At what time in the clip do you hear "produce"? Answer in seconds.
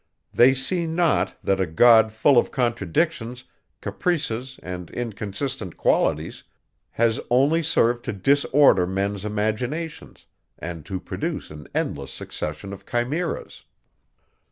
10.99-11.51